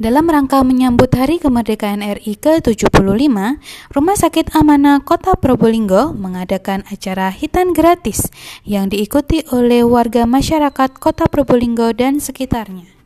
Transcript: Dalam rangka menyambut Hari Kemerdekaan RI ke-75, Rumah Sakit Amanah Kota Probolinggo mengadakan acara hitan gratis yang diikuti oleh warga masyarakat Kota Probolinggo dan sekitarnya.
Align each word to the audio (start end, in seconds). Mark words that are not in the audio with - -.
Dalam 0.00 0.32
rangka 0.32 0.64
menyambut 0.64 1.12
Hari 1.12 1.36
Kemerdekaan 1.44 2.00
RI 2.00 2.40
ke-75, 2.40 3.36
Rumah 3.92 4.16
Sakit 4.16 4.56
Amanah 4.56 5.04
Kota 5.04 5.36
Probolinggo 5.36 6.16
mengadakan 6.16 6.88
acara 6.88 7.28
hitan 7.28 7.76
gratis 7.76 8.32
yang 8.64 8.88
diikuti 8.88 9.44
oleh 9.52 9.84
warga 9.84 10.24
masyarakat 10.24 10.96
Kota 10.96 11.28
Probolinggo 11.28 11.92
dan 11.92 12.16
sekitarnya. 12.16 12.99